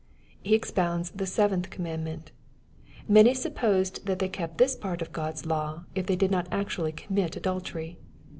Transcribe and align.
He 0.41 0.55
expounds 0.55 1.11
the 1.11 1.27
seventh 1.27 1.69
commandment 1.69 2.31
Many 3.07 3.35
sup 3.35 3.53
posed 3.53 4.07
that 4.07 4.17
they 4.17 4.29
kept 4.29 4.57
this 4.57 4.75
part 4.75 5.03
of 5.03 5.11
God's 5.11 5.45
law, 5.45 5.83
if 5.93 6.07
they 6.07 6.15
did 6.15 6.31
not 6.31 6.47
actually 6.51 6.91
commit 6.93 7.35
adultery. 7.35 7.99